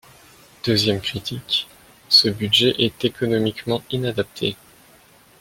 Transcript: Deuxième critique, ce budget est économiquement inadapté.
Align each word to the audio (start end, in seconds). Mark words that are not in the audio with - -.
Deuxième 0.63 0.99
critique, 0.99 1.69
ce 2.09 2.27
budget 2.27 2.73
est 2.79 3.05
économiquement 3.05 3.83
inadapté. 3.91 4.55